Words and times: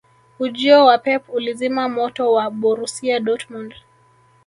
ujio 0.39 0.85
wa 0.85 0.97
pep 0.97 1.29
ulizima 1.29 1.89
moto 1.89 2.31
wa 2.31 2.49
borusia 2.51 3.19
dortmund 3.19 3.75